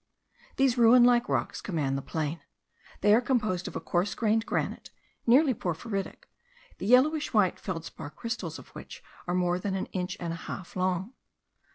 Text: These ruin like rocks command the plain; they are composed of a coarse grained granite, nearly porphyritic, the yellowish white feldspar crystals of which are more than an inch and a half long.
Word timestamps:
These 0.55 0.79
ruin 0.79 1.03
like 1.03 1.29
rocks 1.29 1.61
command 1.61 1.95
the 1.95 2.01
plain; 2.01 2.41
they 3.01 3.13
are 3.13 3.21
composed 3.21 3.67
of 3.67 3.75
a 3.75 3.79
coarse 3.79 4.15
grained 4.15 4.47
granite, 4.47 4.89
nearly 5.27 5.53
porphyritic, 5.53 6.27
the 6.79 6.87
yellowish 6.87 7.35
white 7.35 7.59
feldspar 7.59 8.09
crystals 8.09 8.57
of 8.57 8.69
which 8.69 9.03
are 9.27 9.35
more 9.35 9.59
than 9.59 9.75
an 9.75 9.85
inch 9.91 10.17
and 10.19 10.33
a 10.33 10.37
half 10.37 10.75
long. 10.75 11.13